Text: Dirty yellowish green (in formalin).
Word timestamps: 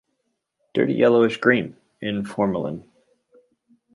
Dirty 0.73 0.95
yellowish 0.95 1.37
green 1.37 1.77
(in 2.01 2.25
formalin). 2.25 2.85